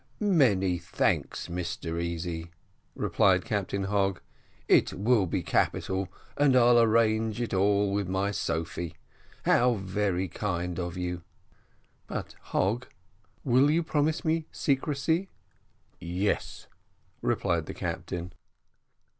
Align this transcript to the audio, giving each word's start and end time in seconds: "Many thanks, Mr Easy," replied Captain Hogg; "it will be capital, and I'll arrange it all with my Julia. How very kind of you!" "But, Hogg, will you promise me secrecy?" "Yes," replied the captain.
"Many 0.19 0.79
thanks, 0.79 1.47
Mr 1.47 2.01
Easy," 2.01 2.49
replied 2.95 3.45
Captain 3.45 3.83
Hogg; 3.83 4.19
"it 4.67 4.93
will 4.93 5.27
be 5.27 5.43
capital, 5.43 6.11
and 6.35 6.55
I'll 6.55 6.79
arrange 6.81 7.39
it 7.39 7.53
all 7.53 7.93
with 7.93 8.07
my 8.07 8.31
Julia. 8.31 8.93
How 9.45 9.75
very 9.75 10.27
kind 10.27 10.79
of 10.79 10.97
you!" 10.97 11.21
"But, 12.07 12.33
Hogg, 12.45 12.87
will 13.43 13.69
you 13.69 13.83
promise 13.83 14.25
me 14.25 14.47
secrecy?" 14.51 15.29
"Yes," 15.99 16.65
replied 17.21 17.67
the 17.67 17.75
captain. 17.75 18.33